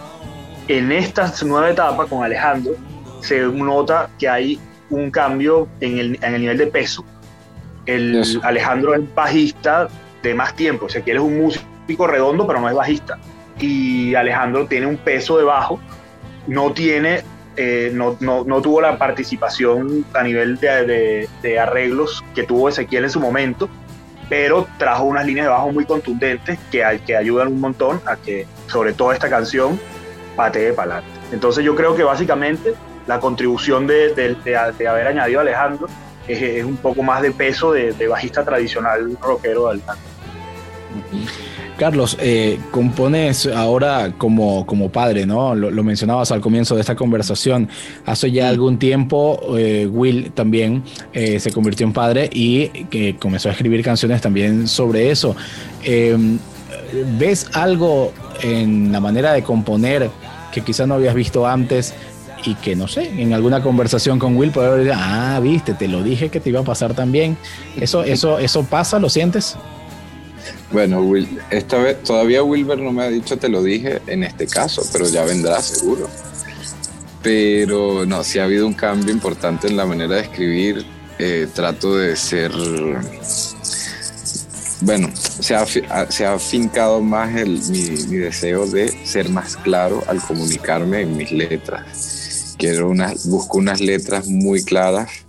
[0.68, 2.74] en esta nueva etapa con Alejandro
[3.20, 7.04] se nota que hay un cambio en el, nivel de peso.
[7.86, 9.88] El Alejandro es bajista
[10.22, 10.86] de más tiempo.
[10.86, 13.18] Ezequiel es un músico redondo, pero no es bajista.
[13.58, 15.80] Y Alejandro tiene un peso de bajo
[16.46, 17.22] no tiene,
[17.56, 18.14] eh, no,
[18.62, 21.28] tuvo la participación a nivel de,
[21.60, 23.68] arreglos que tuvo Ezequiel en su momento,
[24.28, 28.46] pero trajo unas líneas de bajo muy contundentes que, que ayudan un montón a que,
[28.66, 29.78] sobre todo esta canción,
[30.36, 31.20] patee para adelante.
[31.32, 32.74] Entonces yo creo que básicamente
[33.06, 34.36] la contribución de,
[34.88, 35.88] haber añadido a Alejandro
[36.28, 40.04] es, un poco más de peso de, bajista tradicional rockero de Alejandro.
[41.82, 45.56] Carlos, eh, compones ahora como, como padre, ¿no?
[45.56, 47.68] Lo, mencionabas al comienzo de esta conversación.
[48.06, 53.48] Hace ya algún tiempo, eh, Will también eh, se convirtió en padre y que comenzó
[53.48, 55.34] a escribir canciones también sobre eso.
[55.82, 56.38] Em,
[57.18, 58.12] ¿Ves algo
[58.44, 60.08] en la manera de componer
[60.52, 61.94] que quizás no habías visto antes?
[62.44, 66.02] y que no sé, en alguna conversación con Will puede haber ah, viste, te lo
[66.02, 67.36] dije que te iba a pasar también.
[67.80, 69.56] Eso, eso, eso pasa, ¿lo sientes?
[70.70, 71.12] Bueno,
[71.50, 75.06] esta vez todavía Wilber no me ha dicho te lo dije en este caso, pero
[75.06, 76.08] ya vendrá seguro.
[77.22, 80.84] Pero no, sí ha habido un cambio importante en la manera de escribir.
[81.18, 82.50] Eh, trato de ser,
[84.80, 90.02] bueno, se ha, se ha afincado más el, mi, mi, deseo de ser más claro
[90.08, 92.56] al comunicarme en mis letras.
[92.58, 95.21] Quiero unas, busco unas letras muy claras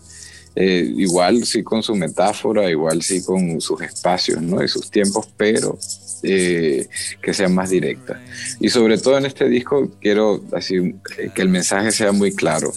[0.55, 4.63] eh, igual sí con su metáfora, igual sí con sus espacios ¿no?
[4.63, 5.79] y sus tiempos, pero
[6.21, 6.87] eh,
[7.21, 8.19] que sean más directas.
[8.59, 12.71] Y sobre todo en este disco quiero así, eh, que el mensaje sea muy claro.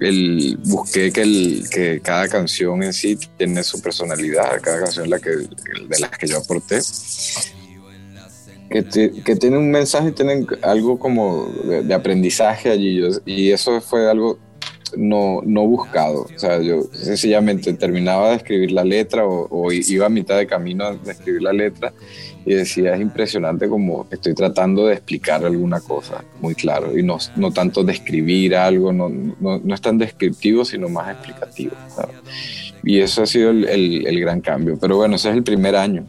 [0.00, 5.18] El, busqué que, el, que cada canción en sí tiene su personalidad, cada canción la
[5.18, 6.78] que, de las que yo aporté.
[8.70, 13.02] Que, que tiene un mensaje, tienen algo como de, aprendizaje allí.
[13.26, 14.38] y eso fue algo
[14.96, 16.26] no, no buscado.
[16.34, 20.96] O sea, yo sencillamente terminaba de escribir la letra o, iba a mitad de camino
[20.96, 21.92] de escribir la letra
[22.44, 27.18] y decía, es impresionante como estoy tratando de explicar alguna cosa muy claro y no,
[27.36, 31.72] no tanto describir algo, no, no, es tan descriptivo, sino más explicativo.
[32.82, 34.76] Y eso ha sido el, el, gran cambio.
[34.80, 36.04] Pero bueno, ese es el primer año.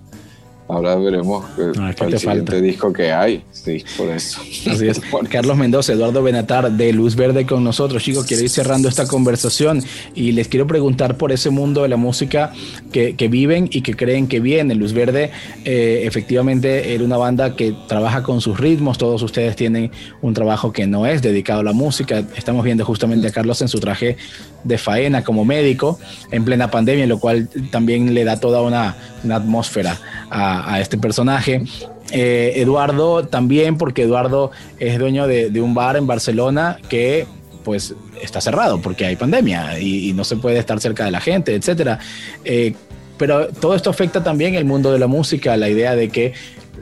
[0.68, 1.46] Ahora veremos
[1.78, 3.44] ah, el siguiente disco que hay.
[3.52, 4.40] Sí, por eso.
[4.42, 5.02] Así es.
[5.30, 8.02] Carlos Mendoza, Eduardo Benatar de Luz Verde con nosotros.
[8.02, 9.84] Chicos, quiero ir cerrando esta conversación
[10.16, 12.54] y les quiero preguntar por ese mundo de la música
[12.92, 14.74] que, viven y que creen que viene.
[14.76, 15.32] Luz Verde
[15.66, 18.98] eh, efectivamente era una banda que trabaja con sus ritmos.
[18.98, 22.24] Todos ustedes tienen un trabajo que no es dedicado a la música.
[22.38, 24.18] Estamos viendo justamente a Carlos en su traje
[24.64, 26.00] de faena como médico
[26.32, 28.96] en plena pandemia, lo cual también le da toda una,
[29.30, 29.98] atmósfera
[30.34, 31.64] a, este personaje.
[32.12, 37.26] Eh, Eduardo también, porque Eduardo es dueño de, un bar en Barcelona que
[37.64, 41.56] pues está cerrado porque hay pandemia y, no se puede estar cerca de la gente,
[41.56, 42.00] etcétera.
[42.44, 42.74] Eh,
[43.18, 46.34] pero todo esto afecta también el mundo de la música, la idea de que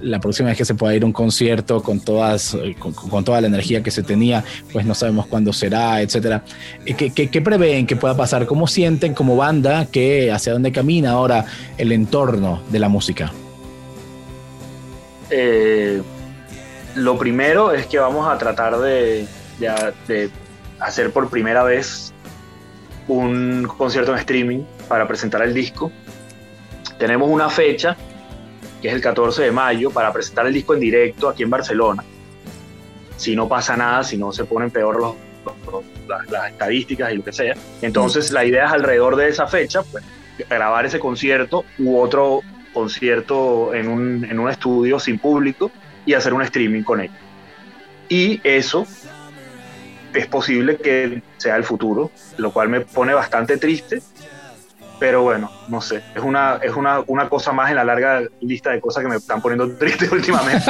[0.02, 3.42] la próxima vez que se pueda ir a un concierto con, todas, eh, con, toda
[3.42, 6.44] la energía que se tenía, pues no sabemos cuándo será, etcétera.
[6.86, 8.46] Eh, ¿Qué, qué, prevén que pueda pasar?
[8.46, 11.46] ¿Cómo sienten como banda que hacia dónde camina ahora
[11.78, 13.32] el entorno de la música?
[15.30, 16.02] Eh,
[16.96, 19.28] lo primero es que vamos a tratar de,
[19.60, 20.30] de
[20.80, 22.14] hacer por primera vez
[23.08, 25.92] un concierto en streaming para presentar el disco.
[26.98, 27.96] Tenemos una fecha
[28.82, 32.04] que es el 14 de mayo, para presentar el disco en directo aquí en Barcelona.
[33.18, 35.16] Si no pasa nada, si no se ponen peor los,
[36.08, 37.56] las, estadísticas y lo que sea.
[37.82, 40.04] Entonces, la idea es alrededor de esa fecha, pues,
[40.50, 42.42] grabar ese concierto u otro
[42.74, 45.72] concierto en un, en un estudio sin público
[46.06, 47.12] y hacer un streaming con él.
[48.10, 48.88] Y eso
[50.14, 54.02] es posible que sea el futuro, lo cual me pone bastante triste
[55.02, 58.70] pero bueno, no sé, es una, es una, una cosa más en la larga lista
[58.70, 60.64] de cosas que me están poniendo triste últimamente.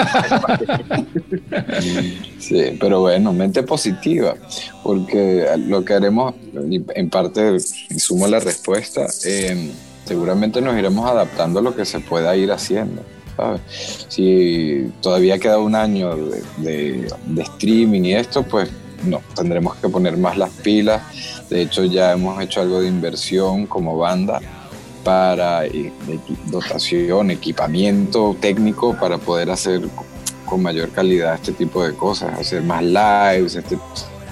[2.40, 4.36] sí, pero bueno, mente positiva,
[4.84, 9.70] porque lo que haremos, en parte, sumo la respuesta, em,
[10.06, 13.04] seguramente nos iremos adaptando a lo que se pueda ir haciendo.
[13.36, 13.60] ¿sabes?
[14.08, 18.70] Si todavía queda un año de, de streaming y esto, pues
[19.06, 21.02] no, tendremos que poner más las pilas.
[21.50, 24.40] De hecho, ya hemos hecho algo de inversión como banda
[25.04, 25.92] para eh,
[26.48, 29.82] dotación, equipamiento técnico para poder hacer
[30.46, 33.78] con mayor calidad este tipo de cosas, hacer más lives, este,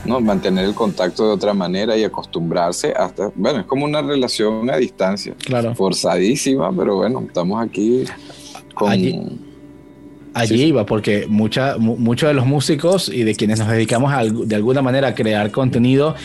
[0.06, 0.20] ¿no?
[0.20, 4.78] mantener el contacto de otra manera y acostumbrarse hasta, bueno, es como una relación a
[4.78, 5.74] distancia, claro.
[5.76, 8.04] forzadísima, pero bueno, estamos aquí
[8.76, 9.40] con allí
[10.50, 14.14] iba, porque mucha, muchos de los músicos y de quienes nos dedicamos
[14.48, 16.16] de alguna manera a crear contenido,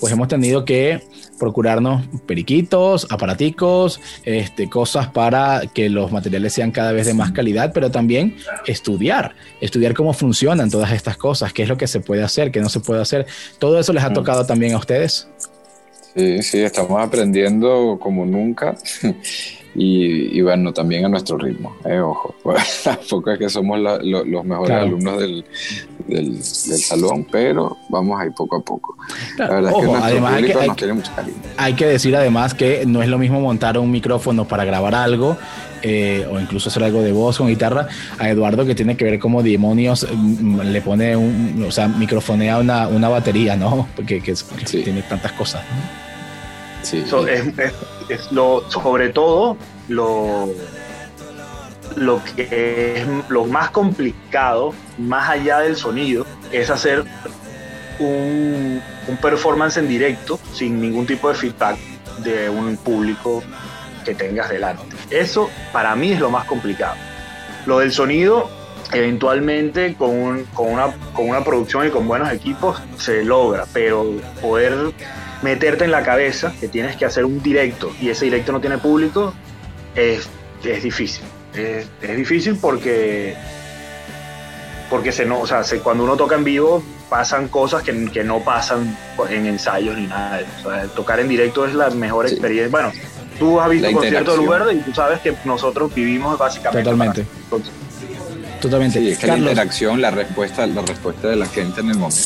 [0.00, 1.02] pues hemos tenido que
[1.38, 7.72] procurarnos periquitos, aparaticos, este, cosas para que los materiales sean cada vez de más calidad,
[7.72, 8.36] pero también
[8.66, 12.60] estudiar, estudiar cómo funcionan todas estas cosas, qué es lo que se puede hacer, qué
[12.60, 13.26] no se puede hacer.
[13.58, 14.14] ¿Todo eso les ha mm.
[14.14, 15.28] tocado también a ustedes?
[16.14, 18.76] Sí, sí, estamos aprendiendo como nunca.
[19.74, 22.34] y, bueno, también a nuestro ritmo, eh, ojo,
[22.84, 25.44] tampoco es que somos los mejores alumnos del,
[26.06, 28.96] del, salón, pero vamos ahí poco a poco.
[29.36, 31.36] La verdad es que nuestro público nos tiene mucho cariño.
[31.56, 35.36] Hay que decir además que no es lo mismo montar un micrófono para grabar algo
[35.86, 39.18] eh, o incluso hacer algo de voz con guitarra, a Eduardo que tiene que ver
[39.18, 43.86] cómo demonios mm, le pone un, o sea, microfonea una, una batería, ¿no?
[43.94, 44.34] Porque que,
[44.64, 45.62] tiene tantas cosas.
[46.84, 47.04] Sí.
[48.08, 49.56] es, lo, sobre todo
[49.88, 50.48] lo,
[51.96, 57.04] lo que es lo más complicado, más allá del sonido, es hacer
[57.98, 61.78] un, un performance en directo sin ningún tipo de feedback
[62.18, 63.42] de un público
[64.04, 64.96] que tengas delante.
[65.10, 66.94] Eso para mí es lo más complicado.
[67.66, 68.50] Lo del sonido,
[68.92, 74.04] eventualmente con, con, una, con una producción y con buenos equipos se logra, pero
[74.42, 74.92] poder
[75.44, 78.78] meterte en la cabeza que tienes que hacer un directo y ese directo no tiene
[78.78, 79.34] público
[79.94, 80.26] es,
[80.64, 81.22] es difícil.
[81.54, 83.36] Es, difícil porque,
[84.88, 88.40] porque se no, o sea, cuando uno toca en vivo pasan cosas que, que, no
[88.40, 88.96] pasan
[89.28, 90.40] en ensayos ni nada.
[90.64, 92.70] O sea, tocar en directo es la mejor experiencia.
[92.70, 92.90] Bueno,
[93.38, 96.90] tú has visto conciertos de Verde y tú sabes que nosotros vivimos básicamente.
[96.90, 97.26] Totalmente.
[98.60, 98.98] Totalmente.
[98.98, 102.18] Sí, es la interacción, la respuesta, la respuesta de la gente en el momento.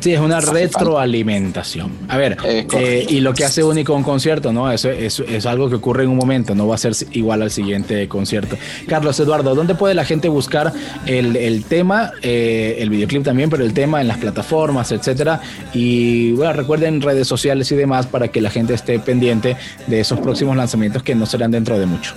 [0.00, 1.90] Sí, es una retroalimentación.
[2.08, 4.70] A ver, eh, y lo que hace único un concierto, ¿no?
[4.70, 8.08] Eso, es algo que ocurre en un momento, no va a ser igual al siguiente
[8.08, 8.56] concierto.
[8.86, 10.72] Carlos Eduardo, ¿dónde puede la gente buscar
[11.06, 15.40] el, tema, eh, el videoclip también, pero el tema en las plataformas, etcétera?
[15.72, 19.56] Y bueno, recuerden redes sociales y demás para que la gente esté pendiente
[19.86, 22.14] de esos próximos lanzamientos que no serán dentro de mucho.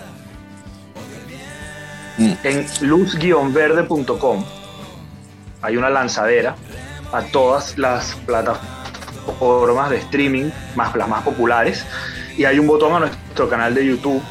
[2.44, 4.44] En luz-verde.com
[5.62, 6.56] hay una lanzadera
[7.12, 11.86] a todas las plataformas de streaming, más las más populares,
[12.38, 14.22] y hay un botón a nuestro canal de YouTube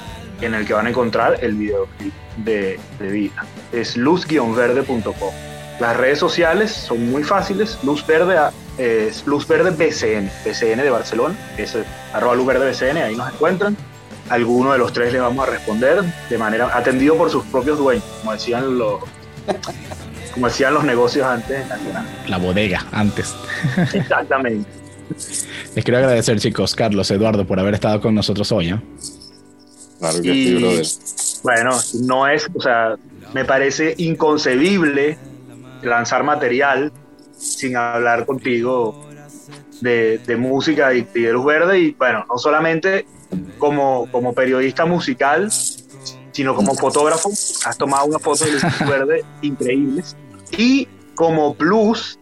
[0.40, 3.44] en el que van a encontrar el videoclip de, de Vida.
[3.72, 5.32] Es luz-verde.com.
[5.80, 7.78] Las redes sociales son muy fáciles.
[7.84, 8.36] Luz Verde
[8.78, 11.76] es Luz Verde BCN, BCN de Barcelona, es
[12.12, 13.76] arroba Luz Verde BCN, ahí nos encuentran.
[14.28, 18.04] Alguno de los tres le vamos a responder de manera atendido por sus propios dueños,
[18.20, 19.00] como decían los,
[20.39, 21.66] como decían los negocios antes
[22.28, 23.34] La bodega antes.
[23.93, 24.70] Exactamente.
[25.74, 28.68] Les quiero agradecer, chicos, Carlos, Eduardo, por haber estado con nosotros hoy.
[28.68, 28.80] ¿eh?
[29.99, 30.86] Claro que sí, brother.
[31.43, 32.95] Bueno, no es, o sea,
[33.34, 35.18] me parece inconcebible
[35.82, 36.93] lanzar material
[37.36, 39.09] sin hablar contigo
[39.80, 43.07] de, música y, de luz verde y bueno, no solamente
[43.59, 50.16] como, como periodista musical, sino como fotógrafo, has tomado unas fotos de luz verde increíbles
[50.57, 52.18] y como plus,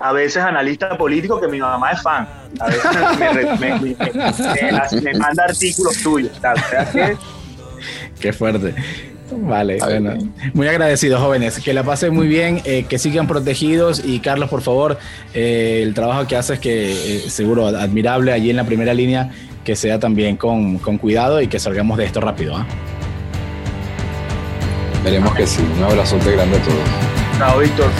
[0.00, 2.28] a veces analista político que mi mamá es fan,
[2.58, 2.90] a veces
[5.02, 6.32] me, manda artículos tuyos,
[8.20, 8.74] Qué fuerte.
[9.32, 10.18] Vale, bueno.
[10.54, 11.60] Muy agradecidos, jóvenes.
[11.60, 14.02] Que la pasen muy bien, eh, que sigan protegidos.
[14.04, 14.98] Y Carlos, por favor,
[15.34, 19.30] eh, el trabajo que haces, que eh, seguro admirable allí en la primera línea,
[19.64, 22.56] que sea también con, cuidado y que salgamos de esto rápido.
[22.56, 22.66] ¿ah?
[25.04, 25.62] Veremos que sí.
[25.76, 27.19] Un abrazote grande a todos.
[27.40, 27.90] Chao, Víctor.